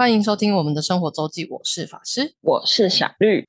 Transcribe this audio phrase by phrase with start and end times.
[0.00, 2.32] 欢迎收听我们的生活周记，我是法师。
[2.40, 3.46] 我是小绿。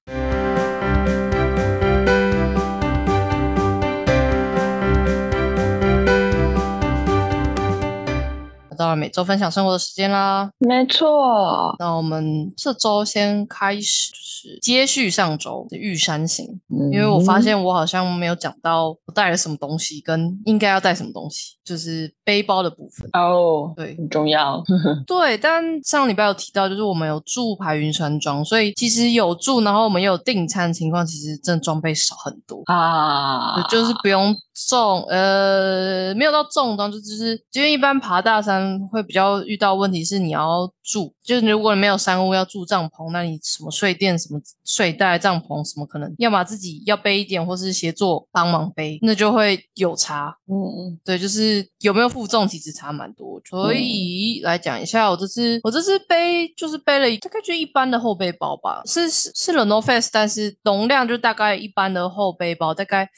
[8.77, 10.49] 到了每周分享生活的时间啦。
[10.57, 16.59] 没错，那我们这周先开始，就是接续上周的玉山行，
[16.91, 23.09] 因为我发现我好像没有讲到我带了什么东西，跟应该要带什么东西，就是背包的部分。
[23.13, 24.63] 哦，对很重要。
[25.07, 32.61] 对，但上礼拜有提到，就是我们有住排云山庄，所以其实有住，然后我们也有订餐情况，其实真的装备少很多。
[32.65, 34.35] 啊，就是不用
[34.67, 50.35] 重，呃，没有到重装，就就是因为一般爬大山会比较遇到问题是你要住，就是如果你没有山屋要住帐篷，那你什么睡垫、什么睡袋、帐篷什么可能要么自己要背一点，或是协作帮忙背，那就会有差。
[50.47, 63.09] 嗯嗯，对，就是有没有负重其实差蛮多，所以来讲一下，我这次我这次背就是背了大概就一般的后背包吧，是是是 Lenovo Face，但是容量就大概一般的后背包，大概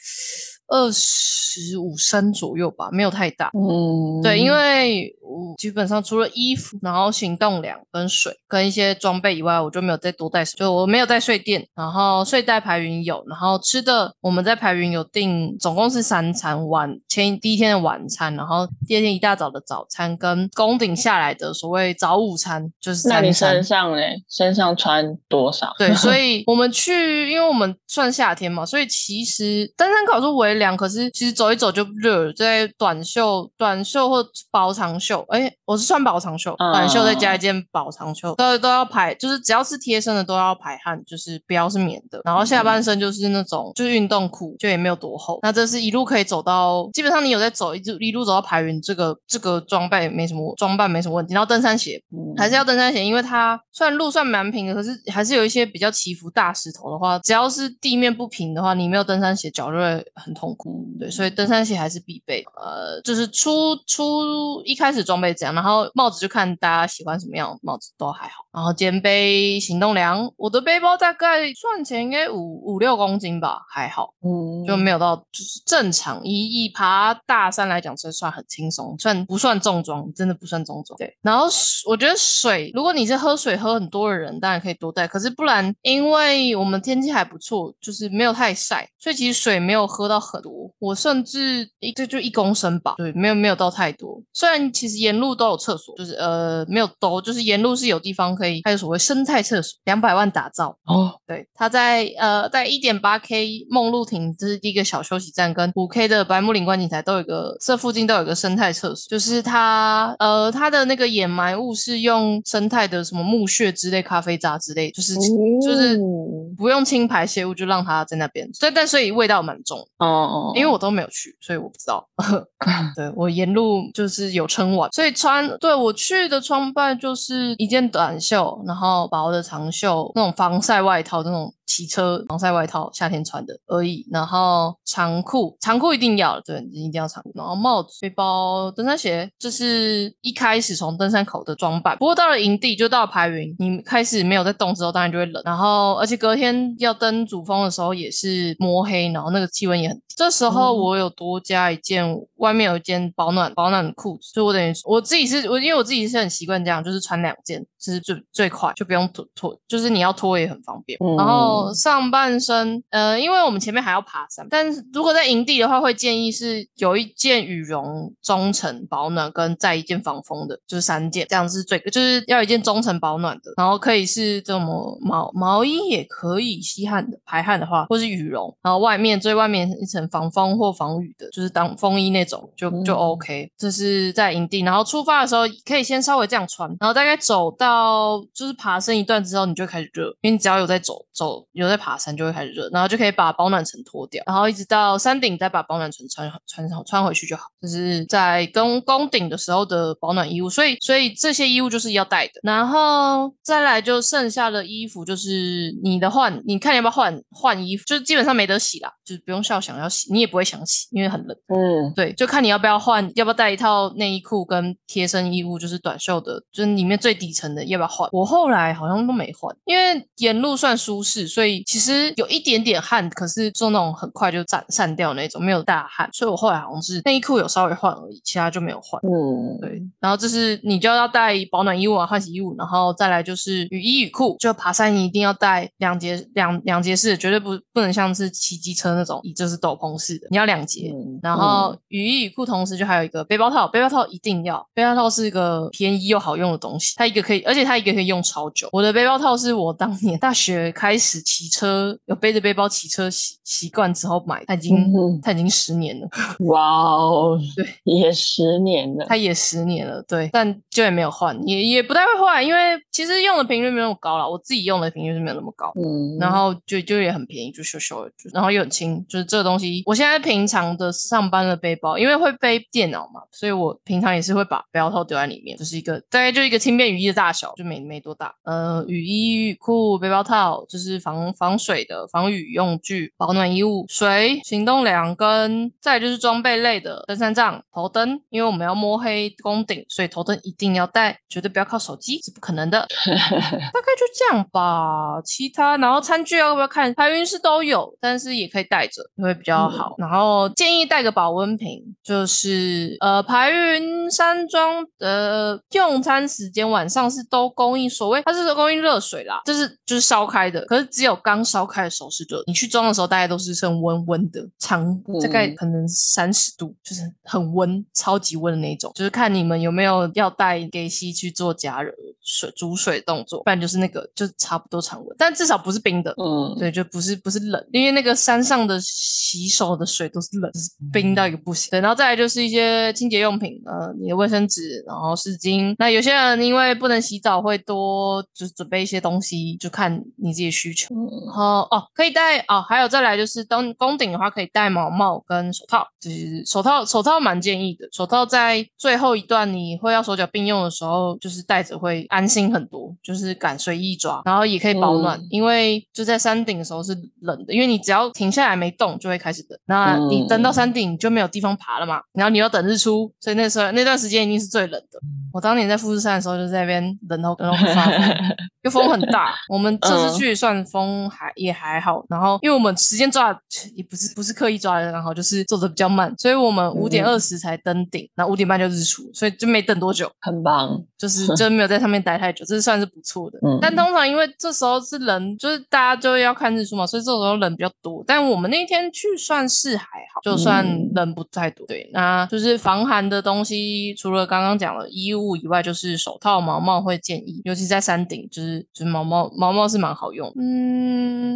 [0.68, 3.50] 二十五升左右吧，没有太大。
[3.54, 23.64] 嗯，对，因为我基本上除了衣服，然后行动粮跟水跟一些装备以外，我就没有再多带，就我没有带睡垫，然后睡袋排云有，然后吃的我们在排云有订，总共是三餐，晚前第一天的晚餐，然后第二天一大早的早餐跟宫顶下来的所谓早午餐，就是那你身。
[23.64, 24.22] 上嘞？
[24.28, 25.72] 身上穿多少？
[25.78, 45.38] 对，所 以我们去，因为我们算夏天嘛，所以其实登山口是微凉，可是其实走一走就热了，在短袖、短袖或薄长袖，哎，我是穿薄长袖，短袖再加一件薄长袖，都都要排，就是只要是贴身的都要排汗，就是不要是棉的，然后下半身就是那种就是运动裤，就也没有多厚。
[45.42, 60.84] 那这是一路可以走到，基本上你有在走，一路一路走到排云，这个这个装备没什么装扮没什么问题，然后登山鞋嗯还是要登山鞋，因为它虽然路算蛮平的，可是还是有一些比较起伏大石头的话，只要是地面不平的话，你没有登山鞋，脚就会很痛苦。
[60.98, 62.44] 对，所以登山鞋还是必备。
[62.56, 68.43] 呃，就是出出一开始装备这样，然后帽子就看大家喜欢什么样的帽子都还好。
[68.54, 74.14] 然后肩背行动粮，我的背包大概算起来应该五五六公斤吧，还好。
[74.24, 80.06] 嗯就没有到就是正常，以以爬大山来讲，这算很轻松，算不算重装？
[80.14, 80.96] 真的不算重装。
[80.96, 90.52] 对，然后水我觉得水，如果你是喝水喝很多的人，当然可以多带，可是不然，因为我们天气还不错，就是没有太晒，所以其实水没有喝到很多。
[90.78, 94.22] 我甚至一这就一公升吧，对，没有没有到太多。
[94.32, 100.76] 虽然其实沿路都有厕所，就是呃没有都，就是沿路是有地方可以，还有所谓生态厕所，两百万打造。
[100.84, 120.06] 哦，对，它在呃在一点八 K 梦露亭，这是第一个小休息站，跟五 K 的白木林观景台都有一个，这附近都有一个生态厕所，就是它呃它的那个掩埋物是用生态的什么木屑之类、咖啡渣之类，就是、就是哦不用清排泄物，就让它在那边，所以但所以味道蛮重哦。
[120.06, 122.08] 哦，因为我都没有去，所以我不知道。
[122.96, 134.06] 对我沿路就是有撑完，所以穿对我去的装扮就是一件短袖，袖然后薄的长袖，那种防晒外套，这种骑车防晒外套，夏天穿的而已。
[134.10, 137.32] 然后长裤，长裤一定要，对，一定要长裤。
[137.34, 141.96] 然后帽子、背包、登山鞋，这是一开始从登山口的装扮。
[141.98, 145.42] 不过到了营地，就到了排云，你开始没有在动之后，当然就会冷。
[145.44, 150.02] 然后而且隔天要登主峰的时候也是摸黑，然后那个气温也很低。
[150.16, 152.04] 这时候嗯我有多加一件，
[152.36, 160.96] 外面有一件保暖保暖的裤子，所以我等于我自己是我因为我自己是很习惯这样，就是穿两件，就是最最快，就不用脱脱，就是你要脱也很方便。
[161.00, 183.50] 嗯然后上半身，呃，因为我们前面还要爬山，但是如果在营地的话，会建议是有一件羽绒中层保暖，跟再一件防风的，就是三件，这样是最就是要一件中层保暖的，然后可以是这么毛毛衣也可以吸汗的，排汗的话，或是羽绒，然后外面最外面一层防风或防雨的，就是当风衣那种，就就嗯 OK。
[183.56, 197.44] 这是在营地，然后出发的时候可以先稍微这样穿，然后大概走到就是爬升一段之后，你就开始热，因为你只要有在走走有在爬山就会开始热，然后就可以把保暖层脱掉，然后一直到山顶再把保暖层穿穿上穿回去就好。
[197.62, 202.32] 就是在跟攻顶的时候的保暖衣物，所以所以这些衣物就是要带的。
[202.42, 211.36] 然后再来就剩下的衣服就是你的换，你看你要不要换换衣服，就是基本上没得洗啦，就是不用笑想要洗，你也不会想洗，因为很冷。
[211.48, 218.08] 嗯对，就看你要不要换，要不要带一套内衣裤跟贴身衣物，就是短袖的，就是里面最底层的要不要换。
[218.12, 226.08] 我后来好像都没换，因为沿路算舒适，所所以其实有一点点汗，可是做那种很快就散散掉那种，没有大汗。
[226.10, 228.98] 所以我后来好像是内衣裤有稍微换而已，其他就没有换。
[229.02, 240.90] 嗯，对，然后这是你就要带保暖衣物啊、换洗衣物，然后再来就是雨衣雨裤，就爬山你一定要带两节两两节式的，绝对不不能像是骑机车那种，就是斗篷式的，你要两节。
[240.94, 248.66] 嗯然后雨衣雨裤同时就还有一个背包套，背包套一定要，背包套是一个便宜又好用的东西，它一个可以，而且它一个可以用超久。
[248.72, 256.08] 我的背包套是我当年大学开始骑车，有背着背包骑车习习惯之后买，他已经、嗯哼它已经十年了。
[256.46, 259.04] 哇哦，对，也十年了。
[259.08, 265.72] 他也十年了，对，但就也没有换，也也不太会换，因为其实用的频率没有那么高了，我自己用的频率是没有那么高。
[265.74, 269.82] 嗯，然后就就也很便宜，就修修然后又很轻，就是这个东西。
[269.86, 278.34] 我现在平常的上班的背包，因为会背电脑嘛，所以我平常也是会把背包套丢在里面，就是一个大概就一个轻便雨衣的大小，就没没多大。
[278.44, 292.86] 呃，雨衣、雨裤、背包套，就是防防水的防雨用具、保暖衣物、水、行动粮跟再就是装备类的登山杖、头灯，因为我们要摸黑攻顶，所以头灯一定要带，绝对不要靠手机，是不可能的。
[293.06, 295.20] 大概就这样吧。
[295.24, 296.92] 其他，然后餐具要不要看？
[296.94, 299.94] 排云是都有，但是也可以带着，会比较好。
[299.98, 326.14] 然后建议带个保温瓶，就是呃，排云山庄的用餐时间晚上是都供应，所谓它是供应热水啦，就是就是烧开的，可是只有刚烧开的时候是热，你去装的时候大概都是剩温温的，长大概嗯可能三十度，就是很温，超级温的那种，就是看你们有没有要带给西去做加热水煮水动作，不然就是那个就差不多常温，但至少不是冰的。
[326.16, 331.70] 嗯，对，就不是不是冷，因为那个山上的洗手的水都是冷，就是冰到一个不行。
[331.70, 335.74] 对，然后再来就是一些清洁用品，呃，你的卫生纸，然后湿巾。
[335.78, 340.94] 那有些人因为不能洗澡，会多就是准备一些东西，就看你自己的需求。
[341.10, 364.98] 嗯然后哦，可以戴哦，还有再来就是登攻顶的话，可以戴毛帽跟手套，就是手套手套蛮建议的，手套在最后一段你会要手脚并用的时候，就是戴着会安心很多，就是敢随意抓，然后也可以保暖，嗯因为就在山顶的时候是冷的，因为你只要停下来没动就会开始冷，那你登到山顶就没有地方爬了嘛，然后你要等日出，所以那时候那段时间一定是最冷的。
[365.32, 368.24] 我当年在富士山的时候就在那边冷到冷到快发疯。
[368.64, 373.40] 因为风很大， 我们这次嗯去算风还、也还好，然后因为我们时间抓得
[373.74, 380.82] 也不是不是刻意抓的，然后就是做的比较慢，所以我们五点二十才登顶，然后五点半就日出，所以就没等多久，很棒。
[380.96, 383.38] 就是真没有在上面待太久，这是算是不错的。
[383.42, 388.02] 嗯但通常因为这时候是人，就是大家就要看日出嘛，所以这时候人比较多。
[388.06, 389.84] 但我们那天去算是还
[390.14, 391.66] 好，就算嗯人不太多。
[391.66, 400.34] 对，那就是防寒的东西，除了刚刚讲的衣物以外，就是手套、毛毛会建议，尤其在山顶，就是就是毛毛毛毛是蛮好用的。
[400.40, 400.73] 嗯，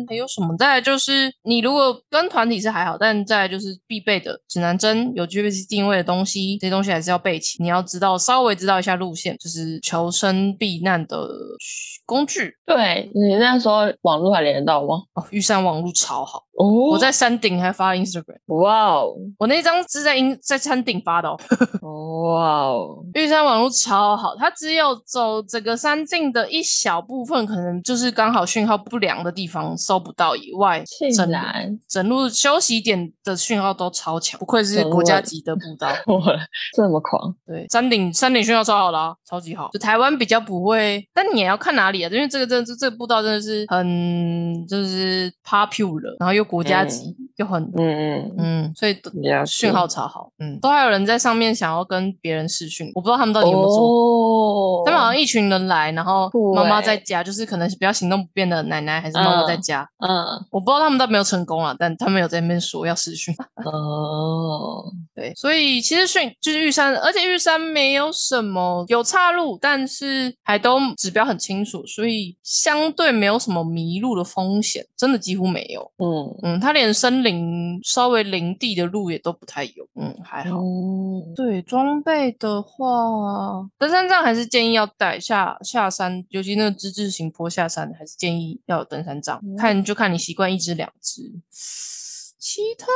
[0.09, 0.57] 还有什么？
[0.59, 7.63] 再来就是你如果跟团体是还好，但再来就是必备的指南针、有 GPS 定位的东西，这些东西还是要备齐。
[7.63, 11.29] 你要知道稍微知道一下路线，就是求生避难的
[12.07, 12.55] 工具。
[12.67, 15.03] 对你那时候网络还连得到吗？
[15.15, 21.39] 哦，玉山网络超好，哦，我在山顶还发 Instagram，哇哦，我那张是在 in 在山顶发的哦。
[22.35, 35.89] 哇哦，玉山网络超好，它只有走整个山径的一小部分，可能就是刚好讯号不良的地方搜不到以外，竟整然整路休息点的讯号都超强，不愧是国家级的步道。
[36.75, 39.71] 这么狂，对，山顶山顶讯号超好啦、超级好。
[39.73, 48.97] 就台湾比较不会，但你也要看哪里啊，因为这个真的这这个步道真的是很就是 popular，然后又国家级，又很嗯嗯，嗯，所以
[49.47, 53.79] 讯号超好，嗯，都还有人在上面想要跟别人视讯，我不知道他们到底有没有做。
[53.79, 60.45] 哦，他们好像一群人来，然后妈妈欸在家，就是可能比较行动不便的奶奶还是妈妈在家，嗯。
[60.51, 63.33] 我不知道他们到底有没有成功啊，但他们有在那边说要视讯。
[63.65, 64.83] 哦，
[65.19, 75.91] 对，所以其实训就是玉山，而且玉山没有什么有岔路，但是还都指标很清楚，所以相对没有什么迷路的风险，真的几乎没有。
[75.99, 80.59] 嗯嗯，它连森林稍微林地的路也都不太有，嗯，还好。
[80.59, 89.41] 嗯对装备的话，登山杖还是建议要带下下山，尤其那个之字形坡下山，还是建议要有登山杖。
[89.43, 91.23] 嗯看就看你习惯一只两只，
[92.39, 92.87] 其他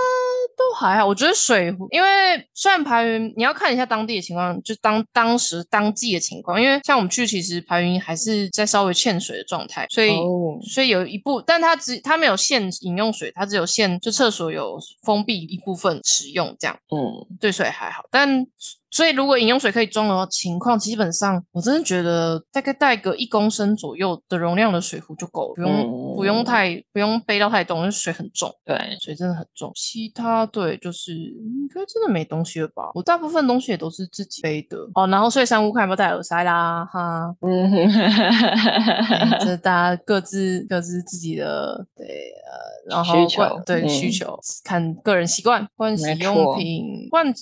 [0.56, 1.06] 都还好。
[1.06, 2.08] 我觉得水壶，因为
[2.54, 10.10] 虽然排云你要看一下当地的情况，就当当时当季的情况，因为像我们去，其实排云还是在稍微欠水的状态，所以。
[10.10, 16.78] 哦所以有一部，但它只它没有限饮用水，它只有限就厕所有封闭一部分使用这样。
[16.94, 18.46] 嗯对水还好，但
[18.92, 28.48] 所以如果饮用水可以装的情况，基本上我真的觉得大概带个一公升左右的容量的水壶就够了，不用、嗯不用太不用背到太重，因为水很重。
[28.64, 32.90] 对，水真的很重，其他对就是应该真的没东西了吧？
[32.94, 35.06] 我大部分东西也都是自己背的哦。
[35.08, 37.90] 然后睡山屋看有没有带耳塞啦，哈，嗯
[39.40, 46.54] 这大家各自各自自己的对呃，然后需求对、嗯需求看个人习惯，盥洗没用错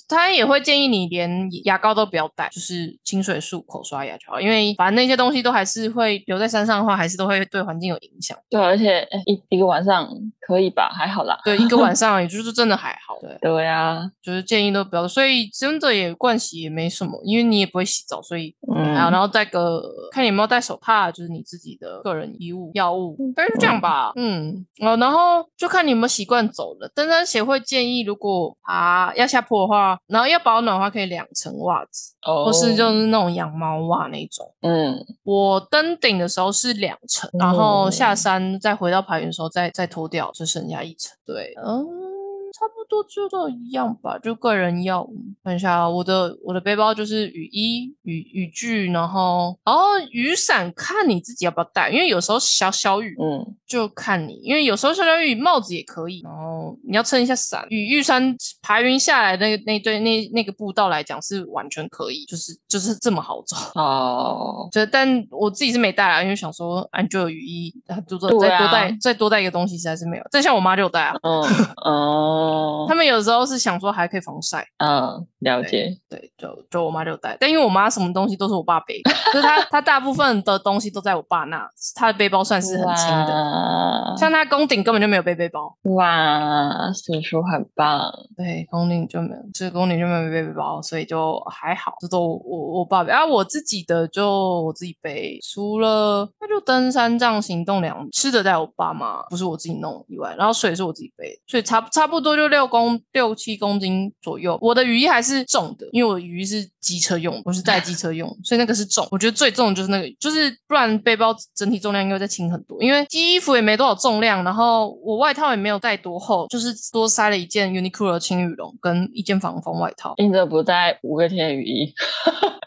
[0.07, 8.37] 他也会建议你连牙膏都不要带，就是清水漱口刷牙就好，因为反正那些东西都还是会留在山上的话，还是都会对环境有影响。
[8.49, 10.09] 对，而且一一个晚上
[10.41, 10.89] 可以吧？
[10.93, 11.39] 还好啦。
[11.43, 13.37] 对，一个晚 上也就是真的还好，对。
[13.41, 19.81] 对啊，就是建议都不要，所以真的也惯洗也没什么，因为你也不会洗澡，所以嗯，然后带个
[20.11, 24.11] 看你有没有带手帕，就是你自己的个人衣物、药物，大概就这样吧。
[24.15, 26.91] 嗯，哦，然后就看你有没有习惯走了。
[26.93, 34.45] 登山协会建议，如果爬要下坡的话，然后要保暖的话，可以两层袜子，哦，或是就是那种羊毛袜那种。
[34.61, 41.17] 嗯，我登顶的时候是两层，然后哦下山再回到排云的时候再再脱掉，就剩下一层。
[41.25, 45.07] 对，嗯，差不多就都一样吧，就个人要
[45.41, 49.81] 看一下啊我的我的背包就是雨衣、雨雨具，然后然后
[50.11, 57.65] 雨伞看你自己要不要带，因为有时候小小雨嗯，就看你，因为有时候小小雨帽子也可以，然后你要撑一下伞。
[57.69, 63.55] 雨玉山排云下来的那个那对那那个步道来讲是完全可以，就是就是这么好走。
[63.75, 70.23] 哦，就但我自己是没带啊，因为想说，啊，你就有雨衣，啊就再多带啊再多带一个东西，实在是没有。
[70.31, 71.41] 但像我妈就有带啊，嗯，
[71.85, 77.37] 哦，他们有时候是想说还可以防晒，嗯，了解，对，就就我妈就带。
[77.39, 79.01] 但因为我妈什么东西都是我爸背，
[79.33, 84.15] 就是她 她大部分的东西都在我爸那，她的背包算是很轻的。
[84.17, 93.11] 像她宫顶根本就没有背背包，哇，叔叔很棒，对，宫顶就没有，这个宫顶就没有背背包，所以就还好，这都我我爸背。
[93.11, 104.57] 啊，我自己的就我自己背，除了那就登山杖、行动粮、吃的在我爸妈，不是我自己弄以外，然后水是我自己背，所以差差不多就六公六七公斤左右。
[104.61, 109.05] 我的雨衣还是重的，因为我的雨衣是机车用，不是带机车用，所以那个是重。
[109.11, 120.13] 我觉得最重的就是那个，就是不然背包整体重量应该会再轻很多，因为衣服也没多少重量，然后我外套也没有带多厚，就是多塞了一件 Uniqlo 轻羽绒跟一件防风外套。
[120.17, 121.93] 你怎么不带五月天雨衣？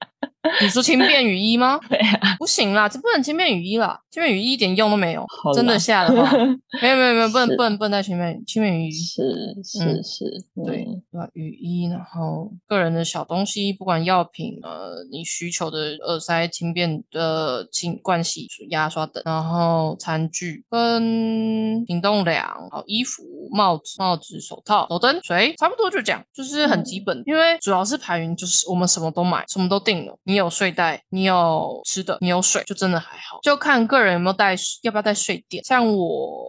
[0.62, 1.78] 你说轻便雨衣吗？
[1.88, 5.24] 对啊，不行啦，这不能轻便雨衣啦，轻便雨衣一点用都没有。
[5.54, 6.30] 真的下的话，
[6.82, 8.92] 没有没有没有，不能不能不能带轻便轻便雨衣。
[8.92, 9.22] 是
[9.64, 10.24] 是嗯是，
[10.64, 11.28] 对嗯，对吧？
[11.32, 27.22] 雨衣，然后个人的小东西，不管药品，呃，你需求的耳塞、轻便的清盥洗、牙刷等，然后餐具跟行动粮，好衣服、帽子、帽子、手套、手灯、水，差不多就这样，就是很基本。
[27.26, 30.16] 因为主要是排云，就是我们什么都买，什么都定了。
[30.24, 35.62] 你你有睡袋，你有吃的，你有水，就真的还好，就看个人有没有带，要不要带睡垫。
[35.62, 36.44] 像我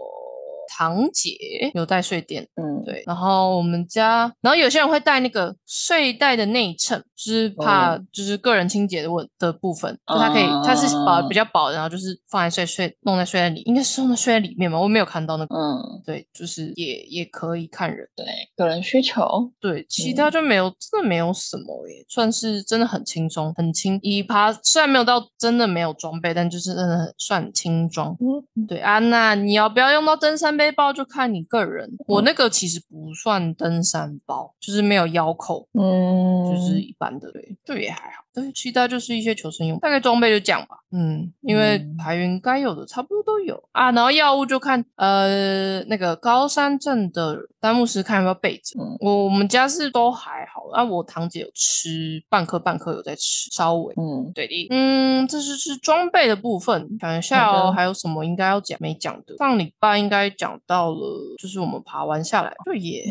[0.77, 1.32] 堂姐
[1.74, 2.44] 有带睡垫。
[2.55, 15.55] 嗯，对，然后我们家，然后有些人会带那个睡袋的内衬，就是怕就是个人清洁的问的部分，就它可以它是薄哦比较薄的，然后就是放在睡睡弄在睡袋里，应该是弄在睡袋里面嘛，我没有看到那个。
[15.55, 18.05] 嗯，对，就是也也可以看人。
[18.15, 18.25] 对，
[18.58, 23.98] 个人需求，对，其嗯他就没有，真的没有什么耶，算是真的很轻松，很轻。
[24.01, 28.15] 一趴虽然没有到真的没有装备，但就是真的很算轻装。
[28.20, 31.88] 嗯，对啊，娜你要不要用到登山背包，就看你个人。
[32.07, 38.25] 我那个其实不算登山包，就是没有腰扣，嗯，就是一般的，对，就也还好。
[38.36, 40.75] 对，其他就是一些求生用，大概装备就这样吧。
[40.92, 48.80] 嗯，因为嗯排云该有的差不多都有啊，然后药物就看呃那个高山镇的丹木斯看有没有备着。
[48.80, 53.94] 嗯我我们家是都还好，啊，我堂姐有吃半颗半颗有在吃，稍微。
[53.98, 59.36] 嗯，对的，嗯，这是是装备的部分，想一下哦，还有什么应该要讲没讲的？
[59.38, 63.04] 上礼拜应该讲到了，就是我们爬完下来，对耶，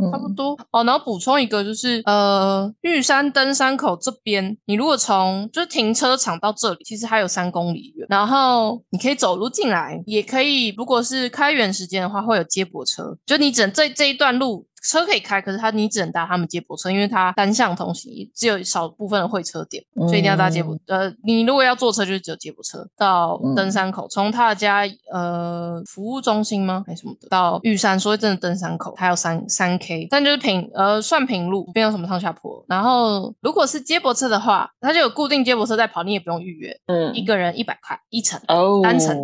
[0.00, 0.82] 嗯差不多哦。
[0.84, 14.66] 然后补充一个，就是呃，玉山登山口这边，你如果从就是停车场到这里，其实还有三公里远，然后你可以走路进来，也可以，如果是开园时间的话，会有接驳车，就你整这这一段路。
[14.82, 20.76] 车可以开，可是它你只能搭他们接驳车，因为它单向通行，只有少部分的会车点，所以一定要搭接驳。
[20.86, 24.82] 呃，你如果要坐车，就是只有接驳车到嗯登山口，从他的家
[25.12, 32.64] 呃服务中心吗还是什么的到玉山，所以真的登山口还有三三 K，但就是平呃算平路，没有什么上下坡。
[32.68, 38.40] 然后如果是接驳车的话，它就有固定接驳车在跑，你也不用预约，嗯一个人一百块一程。
[38.48, 39.16] 哦，单程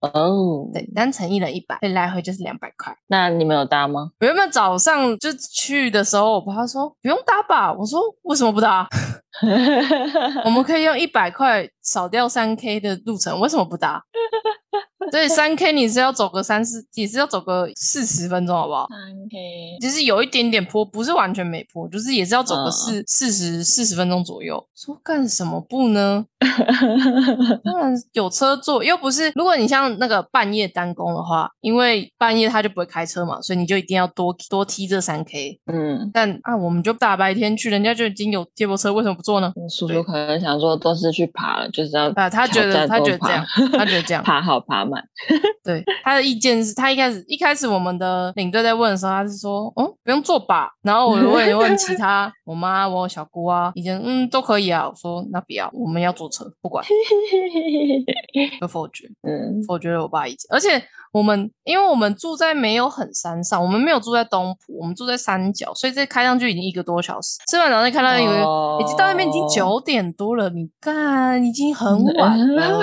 [0.00, 2.96] 哦，对，单程一人一百，所以来回就是两百块。
[3.08, 4.10] 那你们有搭吗？
[4.20, 8.86] 我原本早上就去的时候，我爸说不用搭吧，我说为什么不搭？
[10.44, 14.02] 我们可以用一百块少掉三 K 的路程，为什么不搭？
[15.12, 18.86] 所以三 K 你是要走个三四，也是要走个四十分钟，好不好？
[18.88, 18.98] 三
[19.30, 24.66] K，其实有一点点坡，不是完全没坡，就是也是要走个嗯四四十四十分钟左右。
[24.74, 26.24] 说干什么不呢？
[27.64, 35.58] 当然有车坐，又不是如果你像那个半夜单工的话，因为半夜他就不会开车嘛，所以你就一定要多多踢这三 K。
[35.72, 39.52] 嗯，但啊，我们就大白天去，人家就已经有接驳车，为什么不坐呢？
[39.70, 45.02] 叔叔可能想说都是去爬了，就是要啊，他觉得他觉得这样，他觉得这样， 爬好爬满，
[45.64, 50.70] 对他的意见是他一开始一开始我们的领队在问的时候，他是说，嗯，不用做吧。
[50.82, 54.88] 然后我就问问其 他我妈、我小姑啊，意见嗯都可以啊。
[54.88, 56.84] 我说那不要，我们要坐车，不管，
[58.60, 60.46] 就否决，嗯否决了我爸意见。
[60.50, 60.82] 而且
[61.12, 67.38] 我们因为我们住在没有很山上，我们没有住在东浦，我们住在山脚，所以这开上去已经一个多小时。
[67.48, 68.42] 吃完早餐看到一个。
[68.44, 72.80] 哦已经到那边已经九点多了，你看已经很晚了，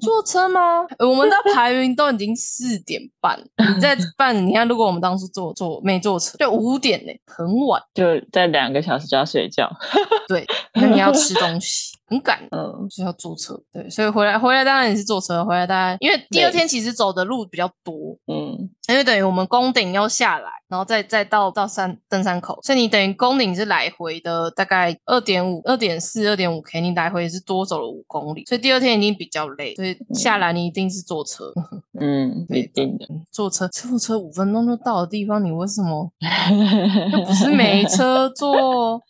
[0.00, 0.84] 坐车吗？
[0.98, 3.38] 呃我们到排云都已经四点半，
[3.74, 7.82] 你在办，你看如果我们当初坐坐没坐车，就五点呢、很晚。
[7.94, 9.70] 就在两个小时就要睡觉，
[10.28, 12.88] 对，那你要吃东西， 很赶，嗯。
[12.88, 13.60] 就是要坐车。
[13.72, 31.52] 对，所以回来回来当然也是坐车，回来大概因为第二天其实走的路比较多，嗯因为等于我们宫顶要下来，然后再再到到山登山口，所以你等于宫顶是来回的大概二点五、二点四、二点五 K，你来回是多走了五公里，所以第二天已经比较累，所以下来你一定是坐车，
[32.00, 36.10] 嗯，一定的，嗯坐车坐车五分钟就到的地方，你为什么
[37.12, 39.00] 又不是没车坐？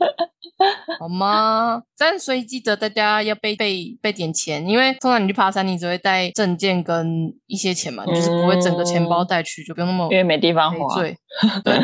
[0.98, 1.82] 好吗？
[1.98, 11.00] 但所以记得大家要备备备点钱，因为通常你去爬山，你只会带证件跟一些钱嘛，你就是不会整个钱包带去，就不用那么因为没地方花。
[11.00, 11.16] 对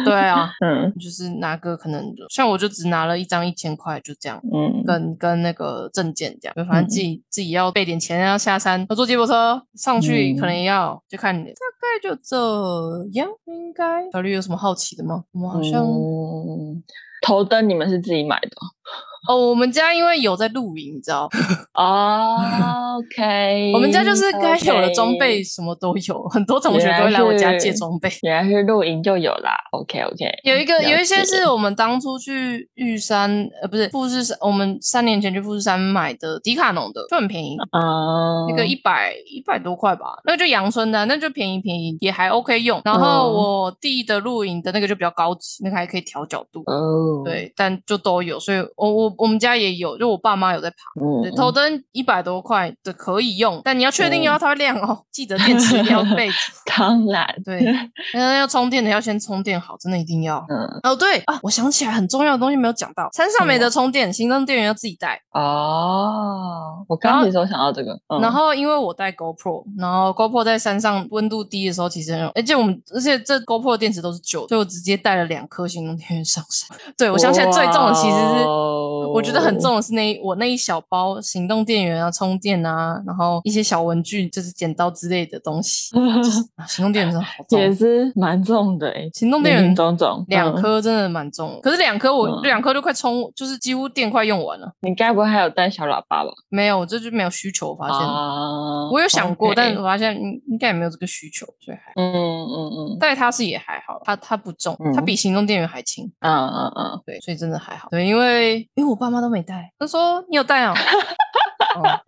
[0.04, 4.40] 对啊， 嗯就是拿个可能像我就只拿了一张一千块，就这样。
[4.52, 11.50] 嗯，跟跟那个证件这样，就反正自己、自己要备点钱，要下山，要坐接驳车上去，嗯可能也要就看你，大
[11.80, 12.36] 概就这
[13.14, 14.10] 样，应该。
[14.12, 15.24] 小绿有什么好奇的吗？
[15.32, 16.82] 我们好像、嗯
[17.24, 18.50] 头灯你们是自己买的
[19.26, 21.28] 哦，我们家因为有在露营，你知道，
[21.74, 22.36] 哦
[22.98, 28.10] ？OK， 我们家就是该有的装备什么都有，很多同学都会来我家借装备。
[28.22, 42.80] 原来是露营就有啦，OK OK，有一个有一些是我们当初去玉山，呃，不是富士山，我们三年前去富士山买的迪卡侬的，就很便宜，啊，那个一百一百多块吧，那个就阳春的啊，那就便宜便宜，也还 OK 用。
[42.84, 46.62] 然后嗯我弟的露营的那个就比较高级，那个还可以调角度。
[46.66, 50.77] 哦，，对，但就都有，所以我我我们家也有，就我爸妈有在爬。
[51.22, 56.37] 对，嗯，头灯一百多块的可以用，但你要确定嗯要它会亮哦，记得电池要 备足。
[56.77, 57.64] 当然，对，
[58.14, 60.44] 那要充电的要先充电好，真的一定要。
[60.48, 65.20] 嗯，哦，对啊，我想起来很重要的东西没有讲到，山上没得充电，行动电源要自己带。
[65.33, 76.77] 哦，我刚刚其实有想到这个，嗯然后因为我带 GoPro，然后 GoPro 在山上温度低的时候其实很有，而且我们而且这 GoPro 的电池都是旧，所以我直接带了两颗行动电源上山。
[76.98, 78.44] 对我想起来最重的其实是。
[79.12, 85.94] 我觉得很重的是那我那一小包行动电源啊、充电啊，然后一些小文具，就是剪刀之类的东西。
[86.56, 94.72] 啊行动电源真的好也，是蛮重的诶，行动电源林林总总两嗯颗真的蛮重的，可是两颗我嗯两颗都快充，就是几乎电快用完了。
[94.80, 96.30] 你该不会还有带小喇叭吧？
[96.48, 97.98] 没有，这就没有需求，我发现。
[98.06, 107.88] 啊，我有想过但是我发现应应该也没有这个需求，所以还嗯嗯嗯带它是也还好，它它不重，它嗯比行动电源还轻，嗯嗯嗯，对，所以真的还好。
[107.90, 110.74] 对，因为因为我爸妈都没带，他说你有带啊、
[111.76, 111.83] 哦，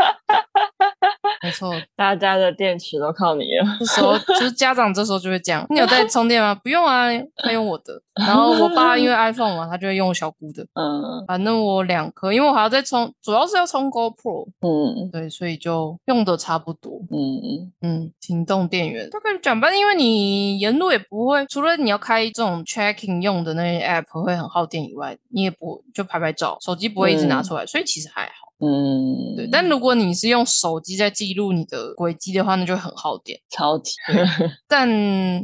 [1.47, 3.77] 没错，大家的电池都靠你了。
[3.79, 6.53] 这时候就是家长这时候就会这样，你有带充电吗？
[6.57, 7.07] 不用啊，
[7.37, 8.03] 他用我的。
[8.15, 10.67] 然后我爸 因为 iPhone 嘛，他就会用我小姑的。
[10.75, 17.01] 嗯反正我两颗，因为我还要再充，主要是要充 GoPro，嗯对，所以就用的差不多。
[17.13, 28.46] 嗯嗯，行动电源大概就讲吧，因为你沿路也不会，除了你要开这种 tracking 用的那些 app 会很耗电以外，你也不就拍拍照，手机不会一直拿嗯出来，所以其实还好。
[28.61, 33.39] 嗯，对，但如果你是用手机在记录你的轨迹的话，那就很耗电。
[33.51, 33.93] 超级。
[34.67, 34.89] 但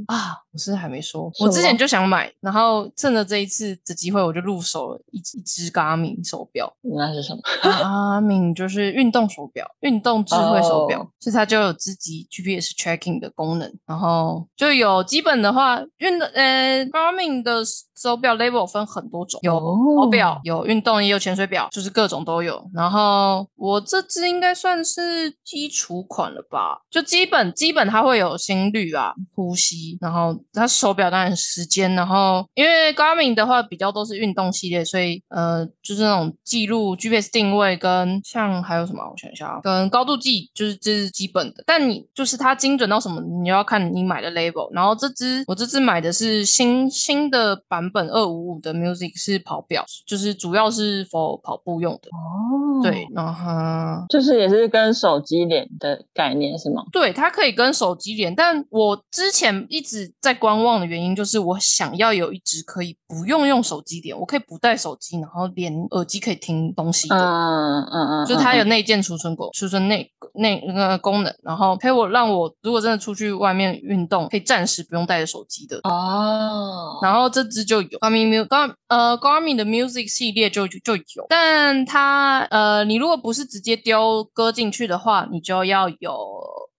[0.07, 6.70] 啊，我是还没说，我之前就想买，然后趁着这一次的机会，我就入手了一一只 Garmin 手表。
[6.82, 17.62] 那是什么？Garmin 就是运动手表，运动智慧手表哦所以它就有自己 GPS tracking 的功能，然后就有基本的话，运的呃 Garmin 的
[17.96, 19.58] 手表 label 分很多种，有
[20.02, 22.68] 手表，有运动，也有潜水表，就是各种都有。
[22.74, 44.72] 然后我这只应该算是基础款了吧，就基本基本它会有心率啊、呼吸，然后它手表当然时间，然后因为 Garmin 的话比较都是运动系列，所以呃就是那种记录 GPS 定位跟像还有什么，我想一下啊，跟高度计就是这是基本的，但你就是它精准到什么，你要看你买的 label。
[44.72, 52.09] 然后这只我这只买的是新新的版本二五五的 Music 是跑表，就是主要是 for 跑步用的。
[52.09, 56.83] 哦，对，，然后就是也是跟手机连的概念是吗？
[56.92, 67.16] 对，它可以跟手机连，但我之前一直在观望的原因就是我想要有一只可以不用用手机点，我可以不带手机，然后连耳机可以听东西的。
[67.16, 75.79] 嗯嗯嗯，就是它有嗯内建储存功储存内内那个功能，然后可以我让我如果真的出去外面运动，可以暂时不用带着手机的。
[75.85, 86.14] 哦，然后这只就有 Garmin Mu Gar 呃 Garmin 的 Music 系列就就就有，但它呃你如果不是直接丢歌进去的话，你就要有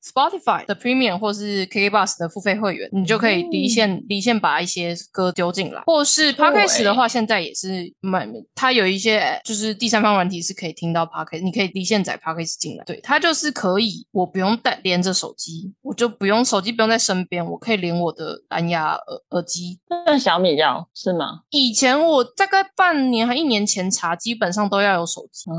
[0.04, 19.80] Spotify 的 Premium 或是 KK Bus 的付费会员，你就可以离线离线把一些歌丢进来，或是 Podcast 的话，现在也是买它有一些就是第三方软体是可以听到 Podcast，你可以离线载 Podcast 进来，对，它就是可以我不用带连着手机，我就不用手机不用在身边，我可以连我的蓝牙耳耳机。
[20.06, 21.42] 那小米要是吗？
[21.52, 25.56] 以前我大概半年还一年前查，基本上都要有手机，哦，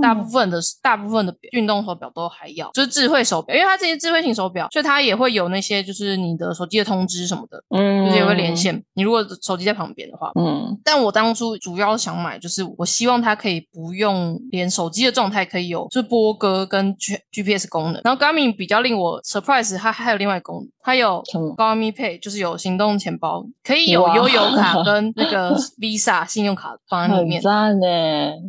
[0.00, 8.82] 大部分的大部分的运动手表都还要，就是智慧手表，因为它这些智慧型手表，所以它也会有那些就是你的手机的通知什么的，嗯，就是也会连，线。
[8.92, 10.30] 你如果手机在旁边的话。
[10.36, 18.00] 嗯但我当初主要想买，就是我希望它可以不用连手机的状态，可以有就是播歌跟 G GPS 功能。
[18.04, 21.22] 然后 Garmin 比较令我 surprise，它还有另外功能，它有
[21.56, 27.40] Garmin Pay，就是有行动钱包，可以有哇悠游卡 跟那个 Visa 信用卡放在里面。
[27.40, 27.86] 很赞呢，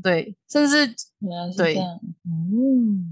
[0.04, 0.88] 对，甚至
[1.56, 1.78] 对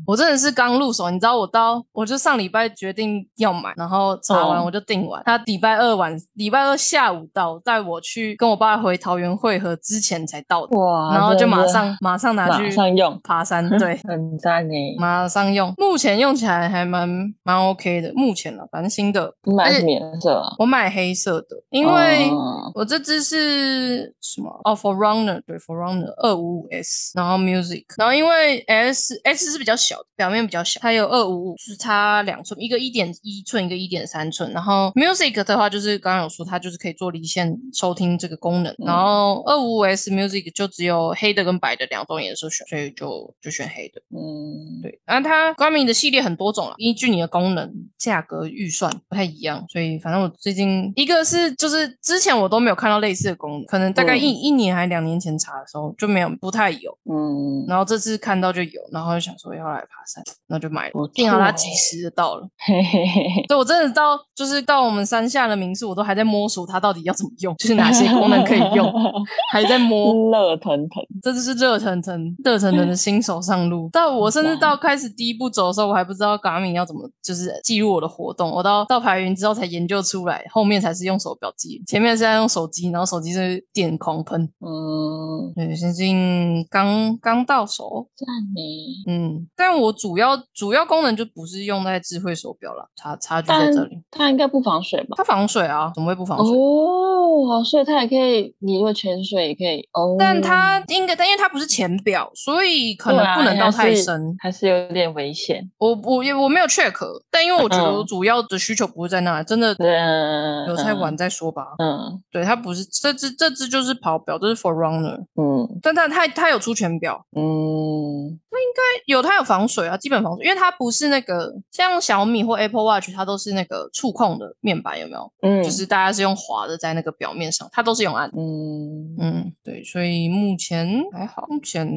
[0.05, 13.99] 我真的是刚入手，你知道我到我就上礼拜决定要买，然后查完哦我就订完，他礼拜二晚礼拜二下午到，带我去跟我爸回桃园会合之前才到的，哇，然后就马上马上拿去上用，爬山，对。
[14.09, 14.73] 很赞呢。
[14.97, 17.07] 马上用，目前用起来还蛮
[17.43, 18.11] 蛮 OK 的。
[18.15, 20.49] 目前了，反正新的，你买什么颜色啊？
[20.57, 24.49] 我买黑色的，因为哦我这只是什么？
[24.63, 34.51] 哦，Forerunner，对，Forerunner 二五五 S，然后 Music，然后因为 S S 是比较小的，表面比较小，它有二五五，就是差两寸，一个一点一寸，一个一点三寸。
[34.51, 44.01] 然后 Music 的话，就是刚刚有说它就是可以做离线收听这个功能，嗯然后二五五 S Music 就只有黑的跟白的两种颜色选，所以就就选黑的。
[44.09, 57.18] 嗯，对，然后它 Garmin 的系列很多种了，依据你的功能、价格、预算不太一样，所以反正我最近一个是就是之前我都没有看到类似的功能，可能大概一、嗯一年还两年前查的时候就没有不太有，嗯，
[57.67, 62.47] 然后这次看到就有，然后就想说要来爬山，那就买不了，幸好它错及时的到了。
[62.57, 68.91] 嘿嘿嘿嘿，对我真的到就是到我们山下的民宿，我都还在摸索它到底要怎么用，就是哪些功能可以用，
[69.51, 70.29] 还在摸。
[70.29, 73.89] 热腾腾，这就是热腾腾、热腾腾的新手上路。
[73.91, 78.51] 到我甚至到开始第一步走的时候，我还不知道 Garmin 要怎么就是记录我的活动。
[78.51, 84.41] 我到到排云之后才研究出来，后面才是用手表记，前面是在用手机，然后手机是电狂喷。
[84.59, 88.61] 嗯，对，最近刚刚到手，赞呢。
[89.07, 93.97] 嗯，但我主要主要功能就不是用在智慧手表了，差差距在这里。
[94.11, 95.15] 它应该不防水吧？
[95.17, 96.55] 它防水啊，怎么会不防水？
[96.55, 100.15] 哦，所以它也可以，你如果潜水也可以哦。
[100.19, 104.35] 但它应该，但因为它不是浅表，所以可能不能到太深。
[104.39, 105.69] 还是有点危险。
[105.77, 106.93] 我我也我没有 check，
[107.31, 111.63] 但因为我觉得嗯我主要的需求不是在那，真的嗯，有在玩再说吧。
[111.77, 125.31] 嗯对，它不是这只这只就是跑表，这是 for runner，嗯但它它它有出全表，嗯它应该有它有防水啊，基本防水，因为它不是那个像小米或 Apple Watch，它都是那个触控的面板，有没有？
[125.41, 128.29] 嗯，就是大家是用滑的在那个表面上，它都是用按。
[128.35, 131.87] 嗯嗯，对，所以目前还好，目前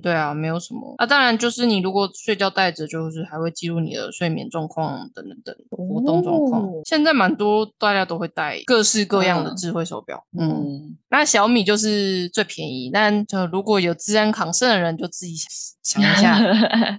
[0.00, 1.06] 对啊，没有什么啊。
[1.06, 6.62] 当然，就是你如果睡觉带着，就是还会记录你的睡眠状况等等等活动状况。
[6.62, 15.34] 哦现在蛮多大家都会带各式各样的嗯智慧手表，嗯，嗯那小米就是最便宜，但就如果有治安抗胜的人，就自己
[15.82, 16.38] 想想一下。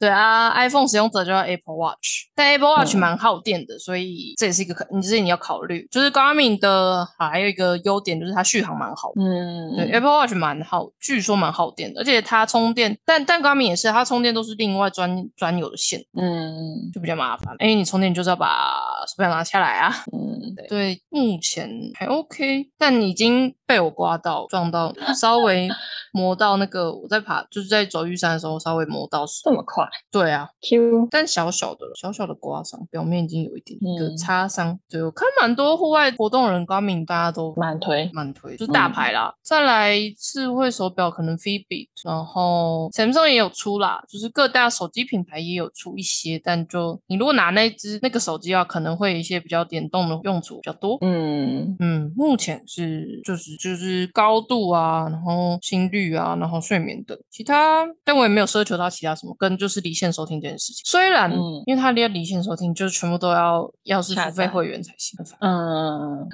[0.00, 5.86] 对啊，iPhone 使用者就要 Apple Watch，但 Apple Watch 嗯蛮耗电的，所以这也是一个可，你这是你要考虑。
[5.90, 9.22] 就是 Garmin 的还有一个优点就是它续航蛮好的。
[9.22, 17.54] 嗯，对，Apple Watch 蛮耗，据说蛮耗电的，而且它充电，但但 Garmin 也是，它充电都是另外专专有的线，嗯就比较麻烦。
[17.58, 18.72] 因为你充电就是要把
[19.06, 19.94] 手表拿下来啊。
[20.10, 25.68] 嗯，对对，目前还 OK，但已经被我刮到撞到，稍微
[26.16, 29.42] 磨到那个我在爬，就是在走玉山的时候稍微磨到手。
[29.44, 34.78] 这么快对啊，，Q，但小小的小小的刮伤，表面已经有一点一个嗯擦伤。
[34.88, 39.34] 对我看蛮多户外活动人，Garmin 大家都蛮推，蛮推，就是大牌啦。
[39.42, 50.96] 再来智慧手表，可能 Fitbit，然后 Samsung 也有出啦，就是各大手机品牌也有出一些，但就你如果拿那只那个手机啊，可能会有一些比较点动的用处比较多。
[51.02, 60.82] 嗯嗯，目前是就是就是高度啊，然后心率啊，然后睡眠等，其他但我也没有奢求到其他什么，跟就是离线收听这件事情。
[60.84, 66.26] 虽然、嗯因为它连离线收听就是全部都要要是付费会员才行，嗯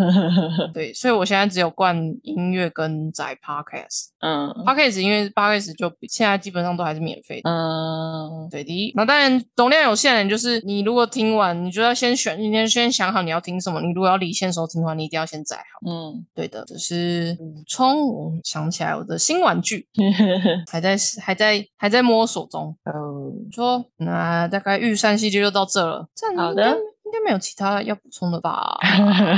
[0.73, 4.09] 对，所以我现在只有灌音乐跟载 podcast。
[4.21, 7.51] 嗯 podcast 因为 podcast 就比现在基本上都还是免费的。
[7.51, 13.81] 嗯对的，那当然容量有限人，就是你如果听完，你就要先选，你先先想好你要听什么。
[13.81, 15.91] 你如果要离线收听的话，你一定要先载好。
[15.91, 19.87] 嗯，对的，只是补充，我想起来我的新玩具
[20.71, 22.77] 还在还在还在摸索中。
[22.85, 28.79] 哦，说那大概玉山系列就到这了，好的应该没有其他要补充的吧？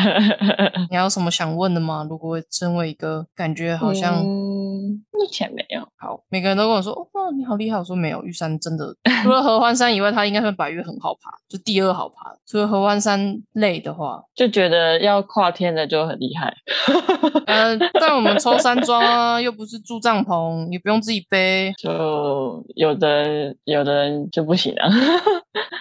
[0.90, 2.06] 你还有什么想问的吗？
[2.08, 4.73] 如果身为一个感觉好像、嗯
[5.12, 7.78] 目前没有，好，每个人都跟我说哦，你好厉害。
[7.78, 12.34] 我说没有，玉山真的除了合欢山以外，它应该算百越很好爬，就第二好爬。
[12.46, 16.54] 除了合欢山累的话，就觉得要跨天的就很厉害。
[17.46, 24.90] 呃，但我们抽山庄啊，又不是住帐篷，也不用自己背，就有的有的人就不行了。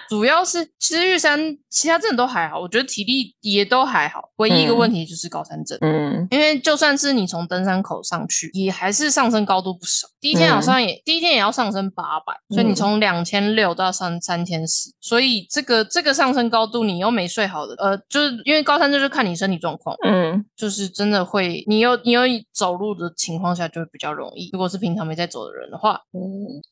[0.08, 5.78] 主要是其实玉山其他真的都还好，我觉得体力也都还好，唯一一个嗯问题就是高山症。
[5.80, 10.06] 嗯因为就算是你从登山口上去，也还是上升高度不少。
[10.20, 24.48] 第一天好像也、第一天也要上升八百，所以你嗯从两千六到三三千四，所以这个这个上升高度你又没睡好的，呃，就是因为高山就是看你身体状况，嗯就是真的会，你又你又走路的情况下就会比较容易。
[24.52, 26.22] 如果是平常没在走的人的话，嗯，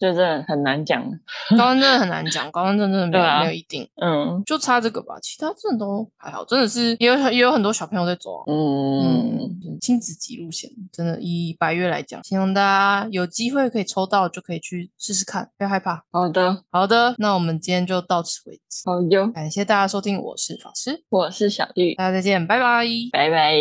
[0.00, 1.02] 就真的很难讲。
[1.50, 3.86] 高山症很难讲，高山真的没 有、啊没有一定。
[4.00, 16.04] 嗯就差这个吧，其他真的都还好，真的是也有也有很多小朋友在走啊、嗯，嗯，亲子级路线，真的以百越来讲，希望大家有机会可以抽到，就可以去试试看，不要害怕。
[16.10, 22.84] 好的，好的，那我们今天就到此为止，好哟，感谢大家收听，我是法师，我是小绿，大家再见，拜拜。
[23.12, 23.54] 拜拜。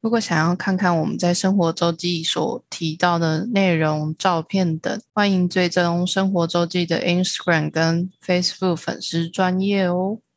[0.00, 10.18] 如果想要看看我们在生活周记所提到的内容、照片等，欢迎追踪生活周记的 Instagram 跟 Facebook 粉丝专业哦。